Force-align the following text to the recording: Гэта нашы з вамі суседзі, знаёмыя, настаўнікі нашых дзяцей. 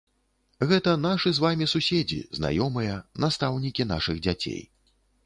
Гэта 0.69 0.93
нашы 1.07 1.33
з 1.35 1.43
вамі 1.43 1.67
суседзі, 1.73 2.17
знаёмыя, 2.37 2.97
настаўнікі 3.25 3.87
нашых 3.93 4.23
дзяцей. 4.25 4.61